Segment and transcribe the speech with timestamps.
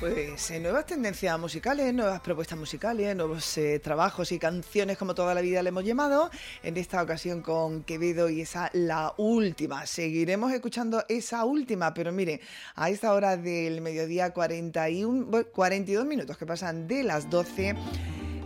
[0.00, 5.34] Pues eh, nuevas tendencias musicales, nuevas propuestas musicales, nuevos eh, trabajos y canciones como toda
[5.34, 6.30] la vida le hemos llamado.
[6.62, 9.86] En esta ocasión con Quevedo y esa la última.
[9.86, 12.40] Seguiremos escuchando esa última, pero mire,
[12.76, 17.74] a esta hora del mediodía 41, 42 minutos que pasan de las 12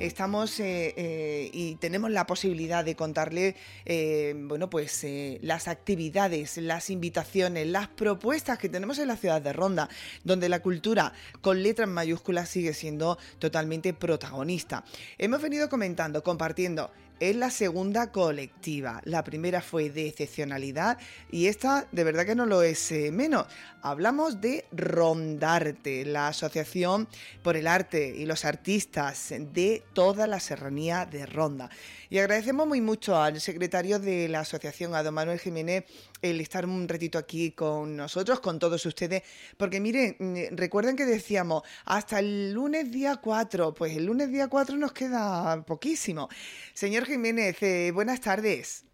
[0.06, 5.06] estamos eh, eh, y tenemos la posibilidad de contarle, eh, bueno, pues
[5.40, 9.88] las actividades, las invitaciones, las propuestas que tenemos en la ciudad de Ronda,
[10.24, 14.84] donde la cultura con letras mayúsculas sigue siendo totalmente protagonista.
[15.18, 16.90] Hemos venido comentando, compartiendo
[17.22, 19.00] es la segunda colectiva.
[19.04, 20.98] La primera fue de excepcionalidad
[21.30, 23.46] y esta de verdad que no lo es eh, menos.
[23.80, 27.06] Hablamos de Rondarte, la asociación
[27.44, 31.70] por el arte y los artistas de toda la serranía de Ronda.
[32.10, 35.84] Y agradecemos muy mucho al secretario de la asociación, a don Manuel Jiménez,
[36.22, 39.22] el estar un ratito aquí con nosotros, con todos ustedes,
[39.56, 44.48] porque miren, mm, recuerden que decíamos hasta el lunes día 4, pues el lunes día
[44.48, 46.28] 4 nos queda poquísimo.
[46.72, 48.84] Señor Jiménez, eh, buenas tardes.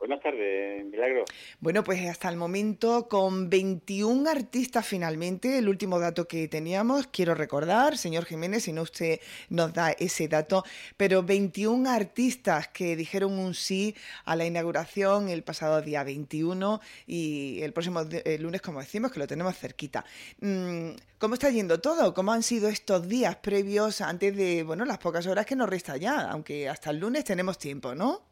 [0.00, 1.26] Buenas tardes, Milagro.
[1.60, 7.34] Bueno, pues hasta el momento con 21 artistas finalmente, el último dato que teníamos, quiero
[7.34, 9.20] recordar, señor Jiménez, si no usted
[9.50, 10.64] nos da ese dato,
[10.96, 17.60] pero 21 artistas que dijeron un sí a la inauguración el pasado día 21 y
[17.60, 18.00] el próximo
[18.38, 20.06] lunes, como decimos, que lo tenemos cerquita.
[20.40, 22.14] Mm, ¿Cómo está yendo todo?
[22.14, 25.98] ¿Cómo han sido estos días previos antes de, bueno, las pocas horas que nos resta
[25.98, 26.30] ya?
[26.30, 28.29] Aunque hasta el lunes tenemos tiempo, ¿no?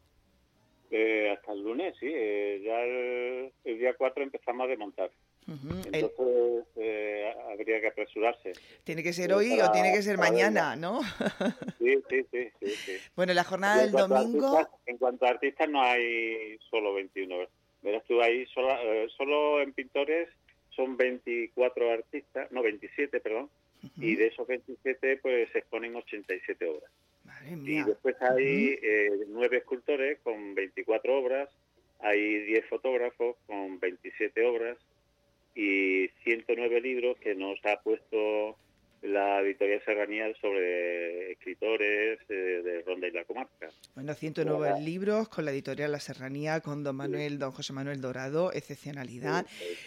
[0.91, 2.07] Eh, hasta el lunes, sí.
[2.09, 5.11] Eh, ya el, día 4 empezamos a desmontar.
[5.47, 8.53] Entonces eh, habría que apresurarse.
[8.83, 11.01] Tiene que ser hoy o tiene que ser mañana, ¿no?
[11.79, 14.59] sí, sí, sí, sí, Bueno, la jornada del domingo...
[14.85, 17.35] en cuanto a artistas no hay solo 21.
[17.81, 18.69] Verás tú ahí, solo,
[19.17, 20.29] solo en pintores
[20.75, 23.49] son 24 artistas, no, 27, perdón.
[23.97, 26.91] Y de esos 27 pues se exponen 87 obras.
[27.47, 31.49] Y después hay eh, nueve escultores con 24 obras,
[31.99, 34.77] hay 10 fotógrafos con 27 obras
[35.55, 38.57] y 109 libros que nos ha puesto
[39.41, 42.33] la editorial Serranía sobre escritores eh,
[42.63, 43.69] de Ronda y la comarca.
[43.95, 48.51] Bueno, 109 libros con la editorial La Serranía, con don Manuel, don José Manuel Dorado,
[48.53, 49.45] excepcionalidad.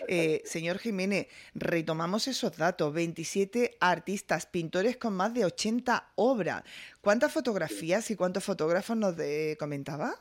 [0.09, 6.63] Eh, señor Jiménez, retomamos esos datos, 27 artistas, pintores con más de 80 obras.
[7.01, 9.15] ¿Cuántas fotografías y cuántos fotógrafos nos
[9.59, 10.15] comentaba?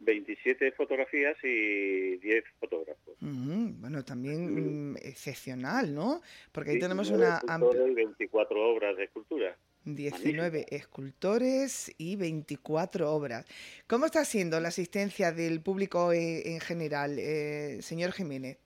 [0.00, 3.16] 27 fotografías y 10 fotógrafos.
[3.20, 6.20] Bueno, también mm, excepcional, ¿no?
[6.52, 7.82] Porque ahí tenemos una amplia...
[7.94, 9.56] 24 obras de escultura.
[9.84, 13.46] 19 escultores y 24 obras.
[13.86, 18.58] ¿Cómo está siendo la asistencia del público eh, en general, eh, señor Jiménez?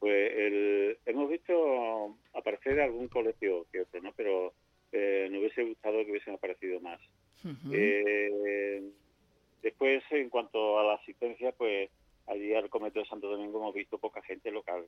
[0.00, 0.28] Pues
[1.06, 4.12] hemos visto aparecer algún colegio que otro, ¿no?
[4.16, 4.52] Pero
[4.92, 7.00] eh, nos hubiese gustado que hubiesen aparecido más.
[9.62, 11.90] Después, en cuanto a la asistencia, pues
[12.26, 14.86] allí al Comité de Santo Domingo hemos visto poca gente local,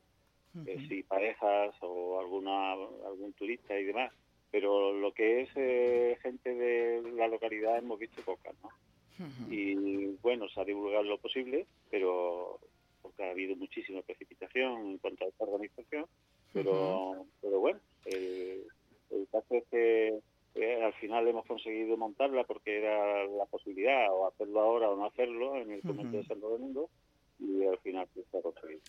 [0.55, 4.13] uh sí parejas o alguna algún turista y demás,
[4.51, 8.71] pero lo que es eh, gente de la localidad hemos visto poca, ¿no?
[9.51, 12.59] Y bueno, se ha divulgado lo posible, pero
[13.03, 16.07] porque ha habido muchísima precipitación en cuanto a esta organización,
[16.55, 20.19] pero pero bueno, el caso es que
[20.83, 25.57] al final hemos conseguido montarla porque era la posibilidad o hacerlo ahora o no hacerlo
[25.57, 26.89] en el Comité de Santo Domingo
[27.41, 28.81] y al final pues, se ha conseguido.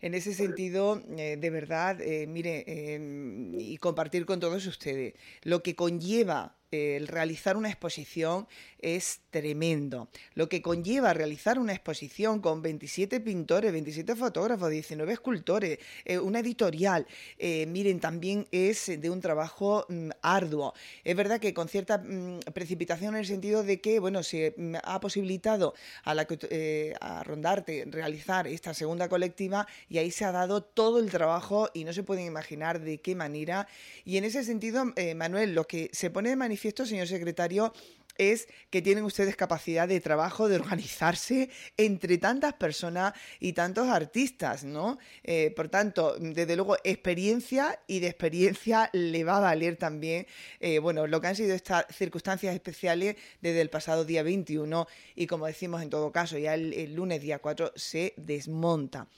[0.00, 5.14] En ese sentido, eh, de verdad, eh, mire, em, y compartir con todos ustedes,
[5.44, 8.46] lo que conlleva el realizar una exposición
[8.82, 10.08] es tremendo.
[10.34, 16.40] Lo que conlleva realizar una exposición con 27 pintores, 27 fotógrafos, 19 escultores, eh, una
[16.40, 17.06] editorial,
[17.38, 20.74] eh, miren, también es de un trabajo mm, arduo.
[21.04, 24.76] Es verdad que con cierta mm, precipitación en el sentido de que, bueno, se mm,
[24.82, 25.74] ha posibilitado
[26.04, 30.98] a, la, eh, a Rondarte realizar esta segunda colectiva y ahí se ha dado todo
[30.98, 33.68] el trabajo y no se pueden imaginar de qué manera.
[34.04, 34.84] Y en ese sentido,
[35.16, 37.72] Manuel, lo que se pone de manifiesto, señor secretario,
[38.20, 41.48] es que tienen ustedes capacidad de trabajo, de organizarse
[41.78, 44.98] entre tantas personas y tantos artistas, ¿no?
[45.24, 50.26] Eh, por tanto, desde luego, experiencia y de experiencia le va a valer también,
[50.60, 55.26] eh, bueno, lo que han sido estas circunstancias especiales desde el pasado día 21 y
[55.26, 59.08] como decimos en todo caso, ya el, el lunes día 4 se desmonta.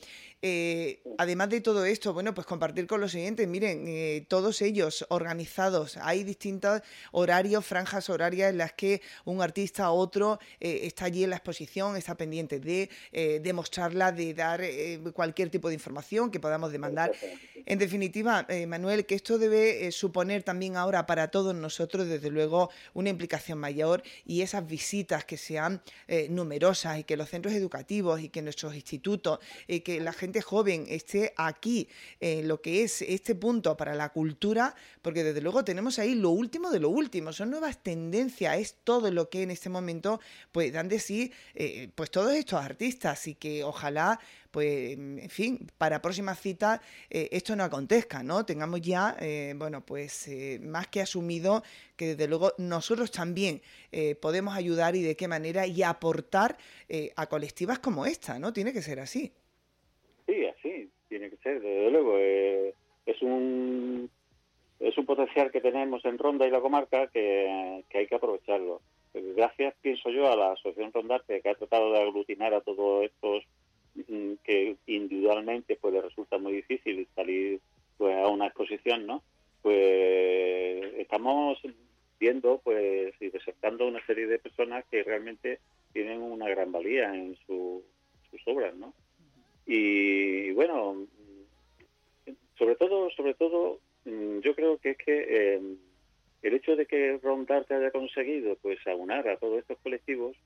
[0.45, 5.07] Eh, además de todo esto, bueno, pues compartir con los siguientes, miren, eh, todos ellos
[5.09, 11.05] organizados, hay distintos horarios, franjas horarias en las que un artista u otro eh, está
[11.05, 12.91] allí en la exposición, está pendiente de
[13.41, 14.63] demostrarla, de dar
[15.13, 17.13] cualquier tipo de información que podamos demandar.
[17.65, 23.11] En definitiva, Manuel, que esto debe suponer también ahora para todos nosotros, desde luego, una
[23.11, 25.83] implicación mayor y esas visitas que sean
[26.31, 30.87] numerosas y que los centros educativos y que nuestros institutos y que la gente joven
[30.89, 31.89] esté aquí
[32.21, 36.31] en lo que es este punto para la cultura, porque desde luego tenemos ahí lo
[36.31, 40.21] último de lo último, son nuevas tendencias, es todo lo que en este momento
[40.53, 44.21] pues dan de sí eh, pues todos estos artistas y que ojalá
[44.51, 48.45] pues en fin, para próximas citas eh, esto no acontezca, ¿no?
[48.45, 50.29] Tengamos ya, eh, bueno, pues
[50.61, 51.63] más que asumido
[51.97, 53.63] que desde luego nosotros también
[54.21, 56.57] podemos ayudar y de qué manera y aportar
[57.17, 58.53] a colectivas como esta, ¿no?
[58.53, 59.33] Tiene que ser así.
[61.23, 62.19] Tiene que ser, desde luego.
[62.19, 62.75] Eh,
[63.07, 64.11] es un
[64.81, 68.81] es un potencial que tenemos en Ronda y la comarca que, hay que aprovecharlo.
[69.15, 73.45] Gracias, pienso yo, a la Asociación Rondarte que ha tratado de aglutinar a todos estos
[74.09, 77.61] mm, que individualmente pues les resulta muy difícil salir
[77.99, 79.23] pues a una exposición, ¿no?
[79.63, 81.61] Pues estamos
[82.19, 85.61] viendo pues y desertando una serie de personas que realmente
[85.93, 87.85] tienen una gran valía en sus
[88.49, 88.93] obras, ¿no?
[89.67, 91.07] Y bueno,
[92.59, 95.77] sobre todo, sobre todo, mm, yo creo que es que em,
[96.43, 100.37] el hecho de que Rondarte haya conseguido pues aunar a todos estos colectivos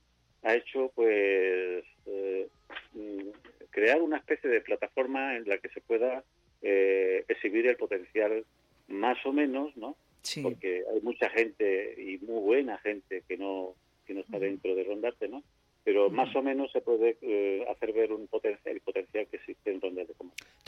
[0.42, 2.48] ha hecho pues eh,
[2.94, 3.28] mm,
[3.70, 6.22] crear una especie de plataforma en la que se pueda
[6.62, 8.44] eh, exhibir el potencial
[8.88, 9.96] más o menos, ¿no?
[10.42, 13.74] Porque hay mucha gente y muy buena gente que no
[14.06, 15.42] que no está dentro de Rondarte, ¿no?
[15.86, 19.70] pero más o menos se puede eh, hacer ver un potencial, el potencial que existe
[19.70, 20.14] en donde de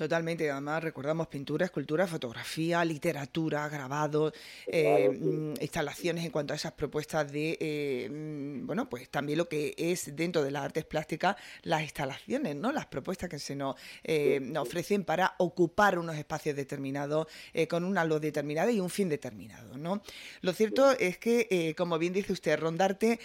[0.09, 4.33] Totalmente, además recordamos pintura, escultura, fotografía, literatura, grabado,
[4.67, 8.09] eh, mm, instalaciones en cuanto a esas propuestas de, eh,
[8.79, 12.71] bueno, pues también lo que es dentro de las artes plásticas, las instalaciones, ¿no?
[12.71, 13.75] Las propuestas que se nos,
[14.41, 17.27] nos ofrecen para ocupar unos espacios determinados
[17.69, 20.01] con una luz determinada y un fin determinado, ¿no?
[20.43, 23.19] Lo cierto es que, como bien dice usted, Rondarte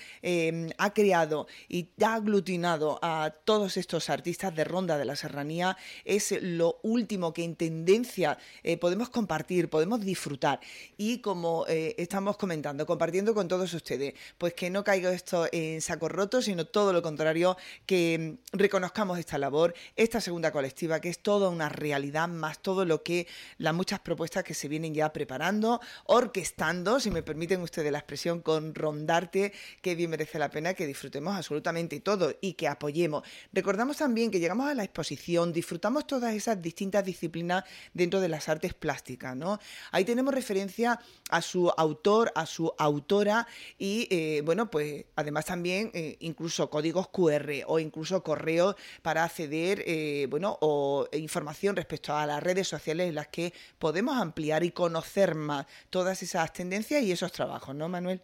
[0.78, 6.32] ha creado y ha aglutinado a todos estos artistas de Ronda de la Serranía es
[6.42, 10.60] lo último que en tendencia eh, podemos compartir, podemos disfrutar.
[10.98, 15.82] Y como eh, estamos comentando, compartiendo con todos ustedes, pues que no caiga esto en
[15.82, 21.10] saco roto, sino todo lo contrario, que mm, reconozcamos esta labor, esta segunda colectiva, que
[21.10, 25.12] es toda una realidad, más todo lo que las muchas propuestas que se vienen ya
[25.12, 30.74] preparando, orquestando, si me permiten ustedes la expresión, con Rondarte, que bien merece la pena
[30.74, 33.24] que disfrutemos absolutamente todo y que apoyemos.
[33.52, 37.64] Recordamos también que llegamos a la exposición, disfrutamos todas esas distintas disciplinas
[37.94, 39.60] dentro de las artes plásticas, ¿no?
[39.92, 41.00] Ahí tenemos referencia
[41.30, 43.48] a su autor, a su autora
[43.78, 49.84] y, eh, bueno, pues además también eh, incluso códigos QR o incluso correos para acceder,
[49.86, 54.72] eh, bueno, o información respecto a las redes sociales en las que podemos ampliar y
[54.72, 58.22] conocer más todas esas tendencias y esos trabajos, ¿no, Manuel?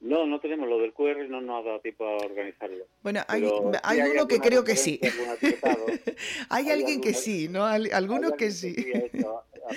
[0.00, 2.84] No, no tenemos lo del QR, no nos ha dado tiempo a organizarlo.
[3.02, 5.00] Bueno, hay, uno que creo que sí.
[6.50, 7.64] hay alguien que sí, ¿no?
[7.64, 8.74] Algunos que sí.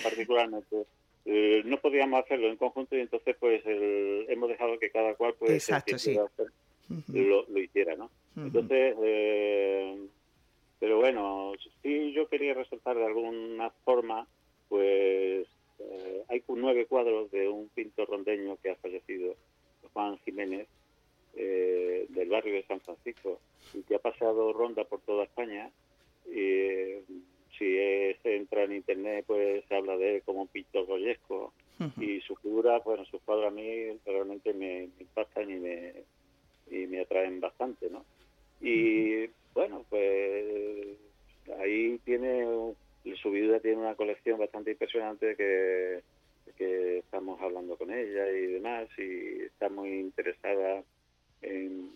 [0.04, 0.86] particularmente.
[1.30, 5.52] Eh, no podíamos hacerlo en conjunto y entonces pues hemos dejado que cada cual pues
[5.52, 6.18] Exacto, sí.
[7.10, 8.10] lo, hiciera, ¿no?
[8.38, 10.08] Entonces, eh,
[10.80, 14.26] pero bueno, sí yo quería resaltar de alguna forma,
[14.70, 15.48] pues
[15.80, 19.36] eh, hay nueve cuadros de un pintor rondeño que ha fallecido
[19.94, 20.68] Juan Jiménez,
[21.36, 23.40] eh, del barrio de San Francisco,
[23.74, 25.70] y que ha pasado ronda por toda España.
[26.26, 27.02] Y,
[27.58, 27.76] si
[28.22, 31.54] se entra en internet, pues se habla de él como un pintor goyesco.
[32.00, 35.94] Y su figura, bueno, sus cuadros a mí realmente me, impactan y me,
[36.72, 38.04] y me atraen bastante, ¿no?
[38.62, 40.98] Y bueno, pues
[41.60, 42.48] ahí tiene,
[43.22, 46.02] su vida tiene una colección bastante impresionante que
[46.58, 50.84] que estamos hablando con ella y demás y está muy interesada
[51.42, 51.96] en,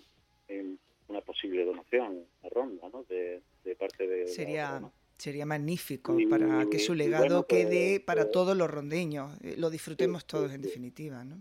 [1.08, 3.04] una posible donación a Ronda, ¿no?
[3.04, 3.42] De,
[3.78, 4.28] parte de...
[4.28, 4.82] Sería...
[5.22, 9.70] Sería magnífico para que su legado pues, quede para pues, todos los rondeños, eh, lo
[9.70, 11.24] disfrutemos todos en definitiva.
[11.24, 11.38] ¿no?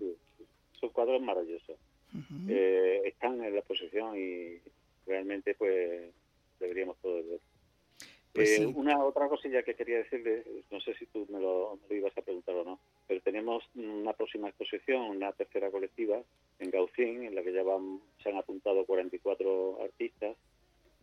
[0.78, 1.78] Son cuadros maravillosos.
[2.46, 4.60] eh, están en la exposición y
[5.06, 6.12] realmente pues
[6.58, 7.40] deberíamos todos ver.
[8.34, 12.12] Pues eh, una otra cosilla que quería decirle, no sé si tú me lo, ibas
[12.18, 16.22] a preguntar o no, pero tenemos una próxima exposición, una tercera colectiva
[16.58, 20.36] en Gaucín, en la que ya van, se han apuntado 44 artistas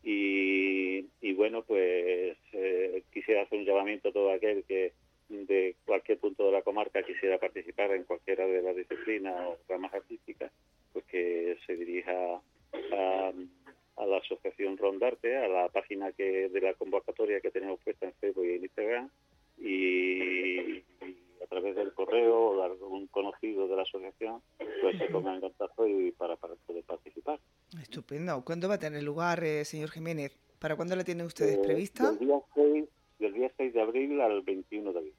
[0.03, 4.93] y, bueno, pues eh, quisiera hacer un llamamiento a todo aquel que
[5.29, 9.93] de cualquier punto de la comarca quisiera participar en cualquiera de las disciplinas o ramas
[9.93, 10.51] artísticas,
[10.93, 12.41] pues que se dirija
[12.93, 13.31] a
[13.97, 18.13] a la asociación Rondarte, a la página que de la convocatoria que tenemos puesta en
[18.13, 19.09] Facebook y en Instagram
[19.57, 20.83] y,
[21.47, 24.41] a través del correo o de algún conocido de la asociación
[24.81, 27.39] pues se ponga en contacto y para, poder participar.
[27.81, 28.43] Estupendo.
[28.43, 30.37] ¿Cuándo va a tener lugar, eh, señor Jiménez?
[30.59, 32.11] ¿Para cuándo la tienen ustedes eh, prevista?
[32.11, 32.85] Del día, 6,
[33.19, 35.13] del día 6 de abril al 21 de abril.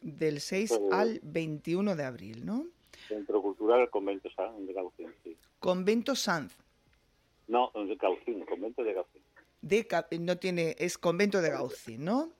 [0.00, 2.66] Del 6 pues, al 21 de abril, ¿no?
[3.08, 4.74] Centro Cultural Convento Sanz de
[5.24, 5.36] sí.
[5.58, 6.56] Convento Sanz.
[7.48, 9.22] No, de Gaucín, convento de Gaucín.
[9.60, 9.86] De,
[10.20, 12.30] no tiene, es convento de Gaucín, ¿no?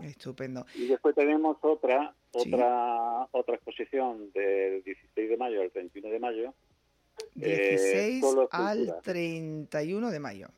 [0.00, 0.64] Estupendo.
[0.74, 6.54] Y después tenemos otra, otra, otra exposición del 16 de mayo al 31 de mayo.
[7.34, 10.48] 16 eh, al 31 de mayo.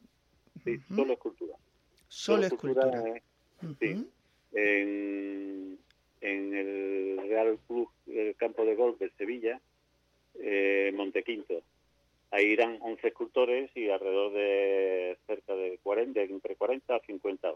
[0.63, 1.55] Sí, solo escultura.
[2.09, 3.03] Solo, escultura.
[3.81, 4.09] Sí.
[4.53, 5.79] En,
[6.21, 9.61] en, el Real Club el Campo de Golf de Sevilla,
[10.37, 11.63] eh, Montequinto.
[12.31, 17.53] Ahí irán 11 escultores y alrededor de cerca de 40, entre 40 a 50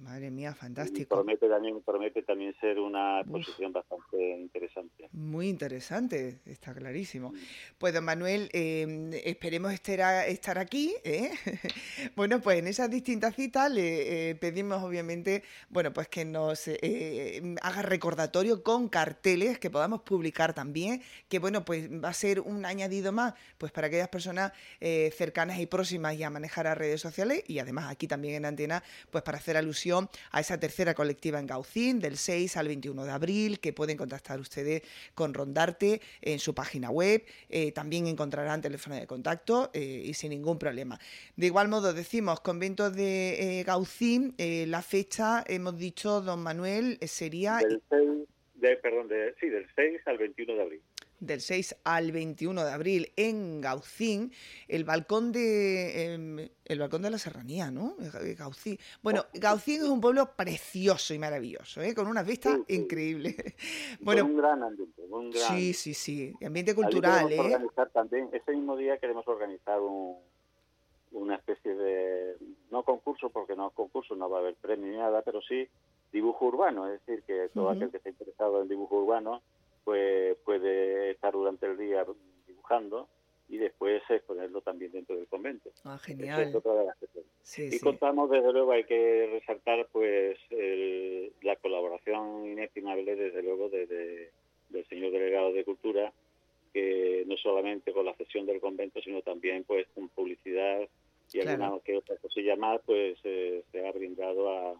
[0.00, 1.14] Madre mía, fantástico.
[1.14, 5.08] promete también, promete también ser una exposición bastante interesante.
[5.12, 7.34] Muy interesante, está clarísimo.
[7.76, 10.94] Pues don Manuel, em, esperemos estar, estar aquí.
[11.04, 11.30] ¿eh?
[12.16, 17.54] bueno, pues en esas distintas citas le eh, pedimos obviamente, bueno, pues que nos eh,
[17.60, 22.64] haga recordatorio con carteles que podamos publicar también, que bueno, pues va a ser un
[22.64, 27.44] añadido más, pues para aquellas personas cercanas y próximas y a manejar las redes sociales
[27.46, 31.46] y además aquí también en Antena, pues para hacer alusión a esa tercera colectiva en
[31.46, 34.82] Gaucín del 6 al 21 de abril, que pueden contactar ustedes
[35.14, 37.24] con Rondarte en su página web.
[37.48, 40.98] Eh, también encontrarán teléfono de contacto eh, y sin ningún problema.
[41.36, 47.58] De igual modo, decimos, convento de eh, Gaucín, la fecha, hemos dicho, don Manuel, sería...
[47.58, 47.80] 6,
[48.54, 49.08] de, perdón,
[49.40, 50.82] sí, del 6 al 21 de abril
[51.20, 54.32] del 6 al 21 de abril en Gaucín,
[54.68, 57.96] el balcón de em, el balcón de la Serranía, ¿no?
[58.38, 58.78] Gaucín.
[59.02, 61.94] Bueno, Gaucín es un pueblo precioso y maravilloso, ¿eh?
[61.94, 63.36] con una vista increíble.
[64.00, 65.48] Bueno, un gran ambiente, un gran...
[65.48, 67.38] Sí, sí, sí, ambiente cultural, ¿eh?
[67.38, 70.16] organizar también ese mismo día queremos organizar un,
[71.12, 72.36] una especie de
[72.70, 75.68] no concurso porque no es concurso, no va a haber premio ni nada, pero sí
[76.12, 79.42] dibujo urbano, es decir, que todo aquel que esté interesado en dibujo urbano
[79.90, 82.06] pues puede estar durante el día
[82.46, 83.08] dibujando
[83.48, 85.72] y después exponerlo también dentro del convento.
[85.82, 86.52] Ah, genial.
[87.56, 90.38] y contamos, desde luego, hay que resaltar pues
[91.42, 94.30] la colaboración inestimable, desde luego, de,
[94.68, 96.12] del señor delegado de Cultura,
[96.72, 100.88] que no solamente con la cesión del convento, sino también pues con publicidad
[101.32, 104.72] y alguna que otra cosilla más, pues eh, se ha brindado a,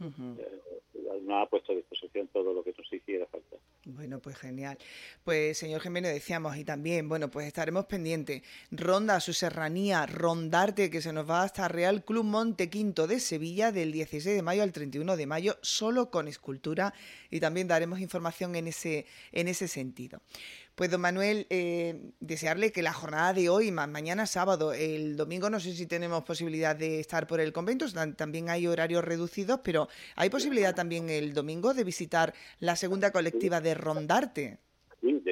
[0.00, 3.56] eh, no ha puesto a disposición todo lo que nos hiciera falta.
[3.86, 4.78] Bueno, pues genial.
[5.24, 8.42] Pues señor Jiménez, decíamos, y también, bueno, pues estaremos pendientes.
[8.70, 13.72] Ronda su serranía, rondarte, que se nos va hasta Real Club Monte Quinto de Sevilla
[13.72, 16.94] del 16 de mayo al 31 de mayo, solo con escultura,
[17.30, 20.22] y también daremos información en ese, en ese sentido.
[20.74, 25.60] Pues don Manuel, eh, desearle que la jornada de hoy, mañana sábado, el domingo no
[25.60, 30.30] sé si tenemos posibilidad de estar por el convento, también hay horarios reducidos, pero hay
[30.30, 34.58] posibilidad también el domingo de visitar la segunda colectiva de Rondarte.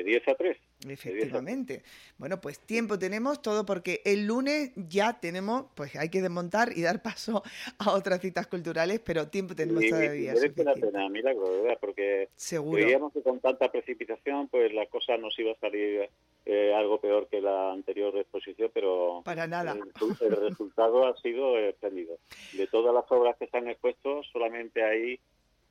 [0.03, 0.57] De 10 a 3.
[0.89, 1.83] Efectivamente.
[2.19, 6.83] Bueno, pues tiempo tenemos todo porque el lunes ya tenemos, pues hay que desmontar y
[6.83, 7.43] dar paso
[7.79, 10.35] a otras citas culturales, pero tiempo tenemos todavía.
[10.35, 11.79] Merece la pena, mira, ¿verdad?
[11.81, 16.09] Porque creíamos que con tanta precipitación, pues la cosa nos iba a salir
[16.47, 19.77] eh, algo peor que la anterior exposición, pero para nada.
[20.21, 22.19] El, el resultado ha sido espléndido.
[22.55, 25.21] De todas las obras que se han expuesto, solamente hay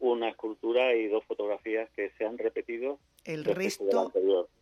[0.01, 2.99] una escultura y dos fotografías que se han repetido.
[3.23, 4.11] El resto,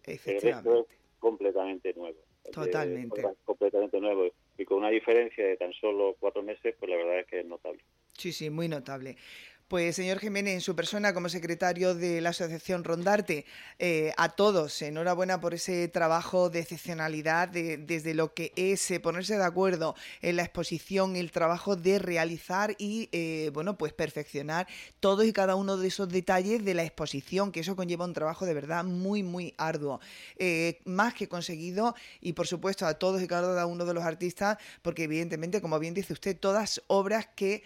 [0.04, 0.80] efectivamente.
[0.80, 2.20] es completamente nuevo.
[2.52, 3.24] Totalmente.
[3.46, 4.30] completamente nuevo.
[4.58, 7.46] Y con una diferencia de tan solo cuatro meses, pues la verdad es que es
[7.46, 7.82] notable.
[8.18, 9.16] Sí, sí, muy notable.
[9.70, 13.46] Pues señor Jiménez, en su persona como secretario de la Asociación Rondarte,
[13.78, 19.38] eh, a todos, enhorabuena por ese trabajo de excepcionalidad, desde lo que es eh, ponerse
[19.38, 24.66] de acuerdo en la exposición, el trabajo de realizar y, eh, bueno, pues perfeccionar
[25.00, 28.48] todos y cada uno de esos detalles de la exposición, que eso conlleva un trabajo
[28.48, 30.00] de verdad muy, muy arduo.
[30.86, 35.04] más que conseguido y, por supuesto, a todos y cada uno de los artistas, porque
[35.04, 37.64] evidentemente, como bien dice usted, todas obras que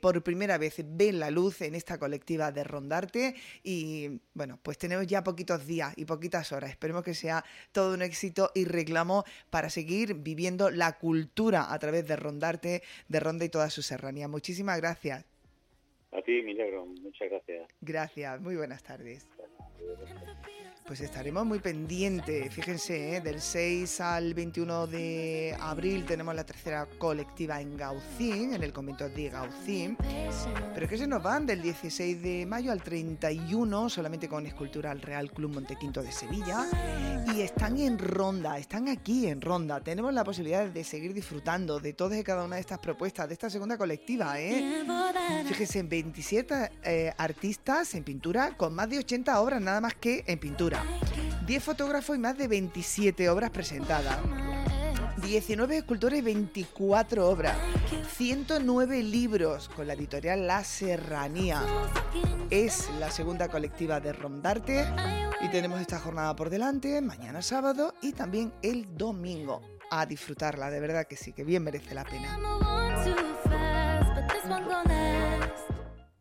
[0.00, 3.34] por primera vez ven la luz en esta colectiva de Rondarte
[3.64, 6.70] y bueno, pues tenemos ya poquitos días y poquitas horas.
[6.70, 12.06] Esperemos que sea todo un éxito y reclamo para seguir viviendo la cultura a través
[12.06, 14.28] de Rondarte, de Ronda y toda su serranía.
[14.28, 15.24] Muchísimas gracias.
[16.12, 17.68] A ti, Milagro, muchas gracias.
[17.80, 19.26] Gracias, muy buenas tardes
[20.92, 22.52] pues estaremos muy pendientes.
[22.52, 23.20] Fíjense, ¿eh?
[23.22, 29.08] del 6 al 21 de abril tenemos la tercera colectiva en Gaucín, en el convento
[29.08, 29.96] de Gaucín.
[30.74, 35.00] Pero que se nos van del 16 de mayo al 31, solamente con escultura al
[35.00, 36.66] Real Club Montequinto de Sevilla.
[37.34, 39.80] Y están en ronda, están aquí en ronda.
[39.80, 43.32] Tenemos la posibilidad de seguir disfrutando de todas y cada una de estas propuestas, de
[43.32, 44.38] esta segunda colectiva.
[44.38, 44.84] ¿eh?
[45.46, 50.38] Fíjense, 27 eh, artistas en pintura con más de 80 obras nada más que en
[50.38, 50.84] pintura.
[51.46, 54.18] 10 fotógrafos y más de 27 obras presentadas.
[55.24, 57.56] 19 escultores y 24 obras.
[58.14, 61.62] 109 libros con la editorial La Serranía.
[62.50, 64.84] Es la segunda colectiva de Rondarte
[65.40, 69.62] y tenemos esta jornada por delante, mañana sábado y también el domingo.
[69.90, 72.38] A disfrutarla, de verdad que sí, que bien merece la pena.